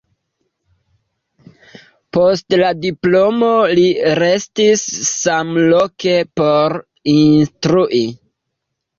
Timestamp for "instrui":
7.13-8.01